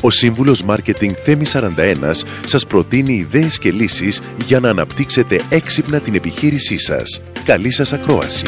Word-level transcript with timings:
Ο 0.00 0.10
σύμβουλος 0.10 0.62
Μάρκετινγκ 0.62 1.14
Θέμη 1.24 1.44
41 1.52 2.24
σας 2.44 2.66
προτείνει 2.66 3.12
ιδέες 3.12 3.58
και 3.58 3.70
λύσεις 3.70 4.22
για 4.46 4.60
να 4.60 4.70
αναπτύξετε 4.70 5.40
έξυπνα 5.48 6.00
την 6.00 6.14
επιχείρησή 6.14 6.78
σας. 6.78 7.20
Καλή 7.44 7.70
σας 7.70 7.92
ακρόαση! 7.92 8.46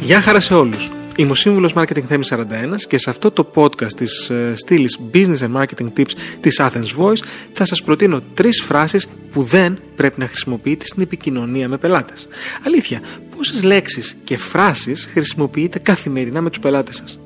Γεια 0.00 0.20
χαρά 0.20 0.40
σε 0.40 0.54
όλους. 0.54 0.90
Είμαι 1.16 1.30
ο 1.30 1.34
σύμβουλος 1.34 1.72
Marketing 1.74 2.02
Θέμη 2.08 2.24
41 2.28 2.42
και 2.88 2.98
σε 2.98 3.10
αυτό 3.10 3.30
το 3.30 3.50
podcast 3.54 3.92
της 3.92 4.30
uh, 4.32 4.52
στήλης 4.54 4.98
Business 5.12 5.38
and 5.38 5.62
Marketing 5.62 5.88
Tips 5.96 6.10
της 6.40 6.60
Athens 6.60 6.96
Voice 6.98 7.22
θα 7.52 7.64
σας 7.64 7.82
προτείνω 7.82 8.22
τρεις 8.34 8.62
φράσεις 8.62 9.08
που 9.32 9.42
δεν 9.42 9.78
πρέπει 9.96 10.20
να 10.20 10.26
χρησιμοποιείτε 10.26 10.84
στην 10.84 11.02
επικοινωνία 11.02 11.68
με 11.68 11.78
πελάτες. 11.78 12.28
Αλήθεια, 12.66 13.00
πόσες 13.36 13.62
λέξεις 13.62 14.16
και 14.24 14.36
φράσεις 14.36 15.08
χρησιμοποιείτε 15.12 15.78
καθημερινά 15.78 16.40
με 16.40 16.48
τους 16.48 16.58
πελάτες 16.58 16.96
σας; 16.96 17.20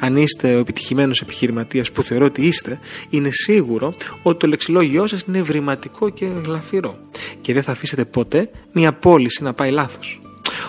Αν 0.00 0.16
είστε 0.16 0.54
ο 0.54 0.58
επιτυχημένος 0.58 1.20
επιχειρηματίας 1.20 1.92
που 1.92 2.02
θεωρώ 2.02 2.24
ότι 2.24 2.42
είστε, 2.42 2.80
είναι 3.10 3.28
σίγουρο 3.30 3.94
ότι 4.22 4.38
το 4.38 4.46
λεξιλόγιό 4.46 5.06
σας 5.06 5.22
είναι 5.28 5.38
ευρηματικό 5.38 6.08
και 6.08 6.26
γλαφυρό 6.44 6.98
και 7.40 7.52
δεν 7.52 7.62
θα 7.62 7.72
αφήσετε 7.72 8.04
ποτέ 8.04 8.50
μια 8.72 8.92
πώληση 8.92 9.42
να 9.42 9.52
πάει 9.52 9.70
λάθος. 9.70 10.20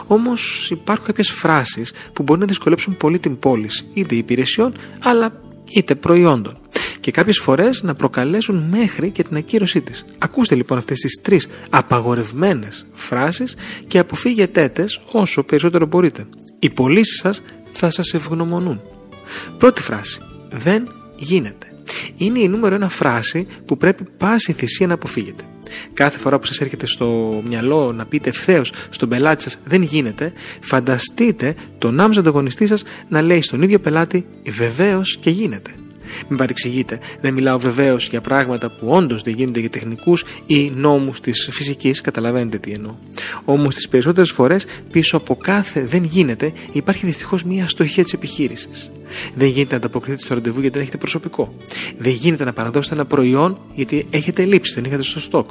Όμως 0.08 0.70
υπάρχουν 0.72 1.06
κάποιες 1.06 1.30
φράσεις 1.30 1.94
που 2.14 2.24
μπορεί 2.24 2.40
να 2.40 2.46
δυσκολέψουν 2.46 2.98
πολύ 2.98 3.20
την 3.20 3.40
πώληση 3.40 3.86
είτε 3.94 4.16
υπηρεσιών 4.16 4.74
αλλά 5.04 5.42
είτε 5.70 5.96
προϊόντων 5.96 6.58
και 7.00 7.12
κάποιες 7.12 7.40
φορές 7.40 7.84
να 7.84 7.94
προκαλέσουν 7.94 8.66
μέχρι 8.70 9.10
και 9.10 9.24
την 9.24 9.38
ακύρωσή 9.38 9.82
της. 9.82 10.06
Ακούστε 10.18 10.56
λοιπόν 10.56 10.78
αυτές 10.78 11.00
τις 11.00 11.22
τρεις 11.22 11.48
απαγορευμένες 11.70 12.86
φράσεις 12.94 13.56
και 13.88 14.00
αποφύγετε 14.00 14.70
τε 14.70 14.86
όσο 15.12 15.44
περισσότερο 15.44 15.86
μπορείτε. 15.86 16.26
Οι 16.60 16.70
πωλήσεις 16.70 17.20
σας 17.20 17.42
θα 17.72 17.90
σας 17.90 18.14
ευγνωμονούν. 18.14 18.82
Πρώτη 19.58 19.82
φράση. 19.82 20.22
Δεν 20.52 20.88
γίνεται. 21.16 21.68
Είναι 22.18 22.40
η 22.40 22.48
νούμερο 22.48 22.76
ένα 22.76 22.90
φράση 22.90 23.48
που 23.66 23.78
πρέπει 23.78 24.04
πάση 24.18 24.54
θυσία 24.54 24.88
να 24.88 24.94
αποφύγετε 24.94 25.44
κάθε 25.94 26.18
φορά 26.18 26.40
που 26.40 26.46
σας 26.46 26.62
έρχεται 26.62 26.86
στο 26.86 27.42
μυαλό 27.48 27.92
να 27.92 28.06
πείτε 28.06 28.30
ευθέως 28.30 28.72
στον 28.90 29.10
πελάτη 29.10 29.44
σας 29.44 29.58
δεν 29.66 29.82
γίνεται, 29.82 30.34
φανταστείτε 30.60 31.56
τον 31.78 32.00
άμεσο 32.00 32.20
ανταγωνιστή 32.20 32.68
σας 32.68 32.84
να 33.08 33.22
λέει 33.22 33.42
στον 33.42 33.62
ίδιο 33.62 33.80
πελάτη 33.80 34.26
βεβαίως 34.46 35.18
και 35.18 35.30
γίνεται. 35.30 35.72
Μην 36.28 36.38
παρεξηγείτε, 36.38 37.00
δεν 37.22 37.34
μιλάω 37.34 37.60
βεβαίως 37.60 38.08
για 38.08 38.22
πράγματα 38.22 38.70
που 38.70 38.88
όντως 38.90 39.22
δεν 39.22 39.34
γίνονται 39.34 39.60
για 39.60 39.70
τεχνικούς 39.70 40.24
ή 40.46 40.72
νόμους 40.76 41.20
της 41.20 41.50
φυσικής, 41.52 42.02
καταλαβαίνετε 42.02 42.58
τι 42.58 42.72
εννοώ. 42.72 42.96
Όμως 43.46 43.76
τις 43.76 43.88
περισσότερες 43.88 44.32
φορές 44.32 44.66
πίσω 44.92 45.18
από 45.18 45.36
κάθε 45.36 45.86
δεν 45.86 46.04
γίνεται 46.04 46.54
υπάρχει 46.72 47.06
δυστυχώς 47.06 47.44
μια 47.44 47.64
αστοχία 47.64 48.04
της 48.04 48.14
επιχείρησης. 48.14 48.92
Δεν 49.36 49.48
γίνεται 49.48 49.72
να 49.72 49.78
ανταποκριθείτε 49.78 50.24
στο 50.24 50.34
ραντεβού 50.34 50.60
γιατί 50.60 50.74
δεν 50.74 50.82
έχετε 50.82 50.98
προσωπικό. 50.98 51.54
Δεν 51.98 52.12
γίνεται 52.12 52.44
να 52.44 52.54
παραδώσετε 52.54 52.96
ένα 52.96 53.06
προϊόν 53.06 53.58
γιατί 53.76 54.08
έχετε 54.10 54.46
λείψει, 54.46 54.74
δεν 54.74 54.84
έχετε 54.86 55.04
στο 55.04 55.20
στόκ. 55.20 55.50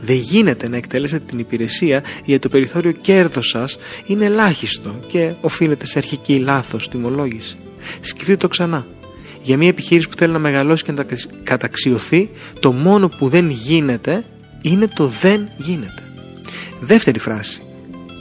Δεν 0.00 0.16
γίνεται 0.16 0.68
να 0.68 0.76
εκτελέσετε 0.76 1.24
την 1.28 1.38
υπηρεσία 1.38 2.02
γιατί 2.24 2.42
το 2.42 2.48
περιθώριο 2.48 2.92
κέρδο 2.92 3.42
σας 3.42 3.78
είναι 4.06 4.24
ελάχιστο 4.24 4.94
και 5.08 5.32
οφείλεται 5.40 5.86
σε 5.86 5.98
αρχική 5.98 6.38
λάθος 6.38 6.88
τιμολόγηση. 6.88 7.56
Σκεφτείτε 8.00 8.36
το 8.36 8.48
ξανά. 8.48 8.86
Για 9.42 9.56
μια 9.56 9.68
επιχείρηση 9.68 10.08
που 10.08 10.16
θέλει 10.16 10.32
να 10.32 10.38
μεγαλώσει 10.38 10.84
και 10.84 10.92
να 10.92 11.06
καταξιωθεί, 11.42 12.30
το 12.60 12.72
μόνο 12.72 13.08
που 13.08 13.28
δεν 13.28 13.50
γίνεται 13.50 14.24
είναι 14.62 14.88
το 14.94 15.06
δεν 15.06 15.48
γίνεται. 15.56 16.02
Δεύτερη 16.80 17.18
φράση. 17.18 17.62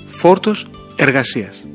Φόρτος 0.10 0.68
εργασίας. 0.96 1.66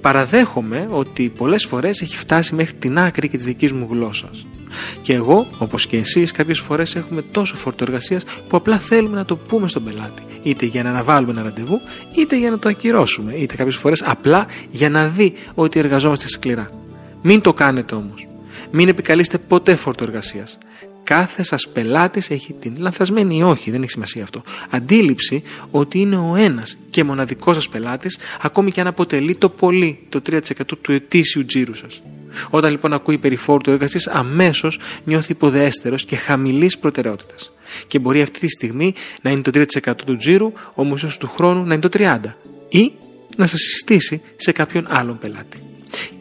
Παραδέχομαι 0.00 0.88
ότι 0.90 1.32
πολλές 1.36 1.64
φορές 1.64 2.00
έχει 2.00 2.16
φτάσει 2.16 2.54
μέχρι 2.54 2.74
την 2.74 2.98
άκρη 2.98 3.28
και 3.28 3.36
της 3.36 3.46
δικής 3.46 3.72
μου 3.72 3.86
γλώσσας. 3.90 4.46
Και 5.02 5.12
εγώ, 5.12 5.46
όπως 5.58 5.86
και 5.86 5.96
εσείς, 5.96 6.30
κάποιες 6.30 6.58
φορές 6.58 6.96
έχουμε 6.96 7.22
τόσο 7.22 7.56
φόρτο 7.56 7.84
εργασίας 7.84 8.24
που 8.48 8.56
απλά 8.56 8.78
θέλουμε 8.78 9.16
να 9.16 9.24
το 9.24 9.36
πούμε 9.36 9.68
στον 9.68 9.84
πελάτη. 9.84 10.22
Είτε 10.42 10.66
για 10.66 10.82
να 10.82 10.90
αναβάλουμε 10.90 11.32
ένα 11.32 11.42
ραντεβού, 11.42 11.80
είτε 12.18 12.38
για 12.38 12.50
να 12.50 12.58
το 12.58 12.68
ακυρώσουμε. 12.68 13.34
Είτε 13.34 13.56
κάποιες 13.56 13.76
φορές 13.76 14.02
απλά 14.02 14.46
για 14.70 14.88
να 14.88 15.06
δει 15.06 15.32
ότι 15.54 15.78
εργαζόμαστε 15.78 16.28
σκληρά. 16.28 16.70
Μην 17.22 17.40
το 17.40 17.52
κάνετε 17.52 17.94
όμως. 17.94 18.26
Μην 18.70 18.88
επικαλείστε 18.88 19.38
ποτέ 19.38 19.74
φόρτο 19.74 20.04
εργασίας. 20.04 20.58
Κάθε 21.02 21.42
σας 21.42 21.68
πελάτης 21.68 22.30
έχει 22.30 22.52
την 22.52 22.74
λανθασμένη 22.78 23.36
ή 23.36 23.42
όχι, 23.42 23.70
δεν 23.70 23.82
έχει 23.82 23.90
σημασία 23.90 24.22
αυτό. 24.22 24.42
Αντίληψη 24.70 25.42
ότι 25.70 25.98
είναι 25.98 26.16
ο 26.16 26.34
ένας 26.36 26.76
και 26.90 27.04
μοναδικός 27.04 27.56
σας 27.56 27.68
πελάτης, 27.68 28.18
ακόμη 28.40 28.70
και 28.70 28.80
αν 28.80 28.86
αποτελεί 28.86 29.34
το 29.36 29.48
πολύ 29.48 29.98
το 30.08 30.20
3% 30.20 30.40
του 30.80 30.92
ετήσιου 30.92 31.44
τζίρου 31.44 31.74
σας. 31.74 32.02
Όταν 32.50 32.70
λοιπόν 32.70 32.92
ακούει 32.92 33.18
περί 33.18 33.36
φόρτου 33.36 33.70
εργασίας, 33.70 34.06
αμέσως 34.06 34.78
νιώθει 35.04 35.32
υποδέστερος 35.32 36.04
και 36.04 36.16
χαμηλής 36.16 36.78
προτεραιότητας. 36.78 37.52
Και 37.86 37.98
μπορεί 37.98 38.22
αυτή 38.22 38.38
τη 38.38 38.48
στιγμή 38.48 38.94
να 39.22 39.30
είναι 39.30 39.42
το 39.42 39.50
3% 39.50 40.04
του 40.04 40.16
τζίρου, 40.16 40.52
όμως 40.74 41.02
ίσω 41.02 41.18
του 41.18 41.30
χρόνου 41.36 41.64
να 41.64 41.74
είναι 41.74 41.88
το 41.88 41.88
30%. 41.88 42.36
Ή 42.68 42.92
να 43.36 43.46
σας 43.46 43.60
συστήσει 43.60 44.22
σε 44.36 44.52
κάποιον 44.52 44.86
άλλον 44.88 45.18
πελάτη. 45.18 45.65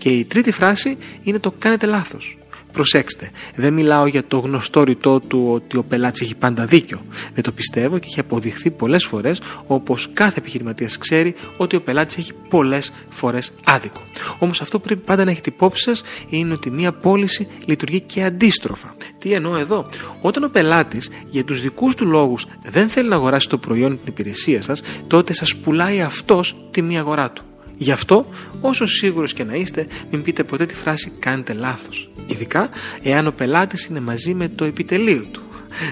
Και 0.06 0.12
η 0.12 0.24
τρίτη 0.24 0.52
φράση 0.52 0.98
είναι 1.24 1.40
το 1.40 1.54
κάνετε 1.60 1.86
λάθος. 1.86 2.38
Προσέξτε, 2.72 3.32
δεν 3.56 3.74
μιλάω 3.74 4.06
για 4.06 4.24
το 4.28 4.38
γνωστό 4.40 4.84
ρητό 4.84 5.20
του 5.20 5.48
ότι 5.52 5.78
ο 5.78 5.84
πελάτης 5.84 6.22
έχει 6.22 6.36
πάντα 6.36 6.66
δίκιο. 6.66 7.02
Δεν 7.34 7.44
το 7.44 7.52
πιστεύω 7.52 7.98
και 7.98 8.08
έχει 8.08 8.20
αποδειχθεί 8.20 8.72
πολλές 8.72 9.06
φορές, 9.06 9.42
όπως 9.68 10.10
κάθε 10.14 10.40
επιχειρηματίας 10.40 10.98
ξέρει, 10.98 11.36
ότι 11.58 11.76
ο 11.76 11.82
πελάτης 11.82 12.18
έχει 12.18 12.34
πολλές 12.50 12.94
φορές 13.10 13.54
άδικο. 13.64 14.02
Όμως 14.40 14.62
αυτό 14.62 14.80
που 14.80 14.86
πρέπει 14.86 15.02
πάντα 15.06 15.26
να 15.26 15.32
έχετε 15.32 15.50
υπόψη 15.50 15.84
σας 15.84 16.04
είναι 16.30 16.54
ότι 16.54 16.70
μία 16.70 16.92
πώληση 16.92 17.48
λειτουργεί 17.66 18.02
και 18.02 18.24
αντίστροφα. 18.24 18.96
Τι 19.20 19.34
εννοώ 19.34 19.58
εδώ, 19.58 19.88
όταν 20.22 20.44
ο 20.44 20.50
πελάτης 20.50 21.10
για 21.30 21.44
τους 21.44 21.62
δικούς 21.62 21.96
του 21.96 22.06
λόγους 22.06 22.48
δεν 22.64 22.90
θέλει 22.90 23.10
να 23.10 23.16
αγοράσει 23.16 23.50
το 23.50 23.58
προϊόν 23.58 23.92
ή 23.92 23.96
την 23.96 24.08
υπηρεσία 24.08 24.62
σας, 24.62 24.82
τότε 25.08 25.34
σας 25.34 25.56
πουλάει 25.56 26.02
αυτός 26.02 26.56
τη 26.72 26.82
μία 26.82 27.00
αγορά 27.00 27.32
του. 27.32 27.44
Γι' 27.78 27.92
αυτό, 27.92 28.26
όσο 28.62 28.86
σίγουρος 28.86 29.34
και 29.34 29.44
να 29.44 29.54
είστε, 29.54 29.88
μην 30.12 30.22
πείτε 30.22 30.44
ποτέ 30.44 30.66
τη 30.66 30.76
φράση 30.76 31.12
«κάνετε 31.20 31.54
λάθος». 31.54 32.10
Ειδικά 32.28 32.70
εάν 33.04 33.28
ο 33.28 33.32
πελάτης 33.32 33.86
είναι 33.86 34.00
μαζί 34.00 34.34
με 34.34 34.48
το 34.48 34.66
επιτελείο 34.66 35.26
του. 35.32 35.42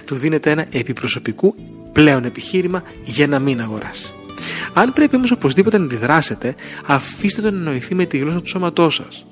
Του 0.06 0.16
δίνετε 0.16 0.52
ένα 0.52 0.66
επιπροσωπικού 0.72 1.56
πλέον 1.92 2.26
επιχείρημα 2.26 2.84
για 3.04 3.28
να 3.28 3.40
μην 3.40 3.62
αγοράσει. 3.62 4.14
Αν 4.74 4.94
πρέπει 4.94 5.16
όμως 5.16 5.32
οπωσδήποτε 5.32 5.78
να 5.78 5.84
αντιδράσετε, 5.84 6.56
αφήστε 6.86 7.42
τον 7.42 7.54
να 7.54 7.58
εννοηθεί 7.60 7.96
με 7.96 8.06
τη 8.06 8.18
γλώσσα 8.18 8.42
του 8.42 8.48
σώματός 8.48 8.96
σας. 8.96 9.26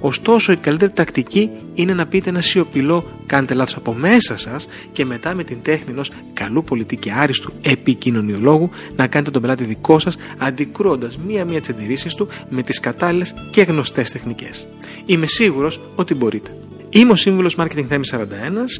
Ωστόσο, 0.00 0.52
η 0.52 0.56
καλύτερη 0.56 0.92
τακτική 0.92 1.50
είναι 1.74 1.94
να 1.94 2.06
πείτε 2.06 2.30
ένα 2.30 2.40
σιωπηλό 2.40 3.10
κάντε 3.26 3.54
λάθος 3.54 3.76
από 3.76 3.92
μέσα 3.92 4.36
σας 4.36 4.68
και 4.92 5.04
μετά 5.04 5.34
με 5.34 5.44
την 5.44 5.58
τέχνη 5.62 5.90
ενός 5.90 6.10
καλού 6.32 6.64
πολιτή 6.64 6.96
και 6.96 7.12
άριστου 7.12 7.52
επικοινωνιολόγου 7.62 8.70
να 8.96 9.06
κάνετε 9.06 9.30
τον 9.30 9.42
πελάτη 9.42 9.64
δικό 9.64 9.98
σας, 9.98 10.16
αντικρούοντας 10.38 11.18
μία-μία 11.26 11.60
τις 11.60 11.68
αντιρρήσεις 11.68 12.14
του 12.14 12.28
με 12.48 12.62
τις 12.62 12.80
κατάλληλες 12.80 13.34
και 13.50 13.62
γνωστές 13.62 14.10
τεχνικές. 14.10 14.68
Είμαι 15.06 15.26
σίγουρος 15.26 15.80
ότι 15.94 16.14
μπορείτε. 16.14 16.50
Είμαι 16.90 17.12
ο 17.12 17.16
σύμβουλος 17.16 17.56
Marketing 17.58 17.88
Theme 17.88 18.00
41 18.10 18.20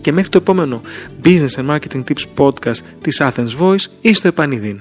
και 0.00 0.12
μέχρι 0.12 0.30
το 0.30 0.38
επόμενο 0.38 0.82
Business 1.24 1.54
and 1.56 1.70
Marketing 1.70 2.02
Tips 2.04 2.24
podcast 2.36 2.78
της 3.02 3.20
Athens 3.22 3.58
Voice 3.60 3.84
είστε 4.00 4.28
επανειδήν. 4.28 4.80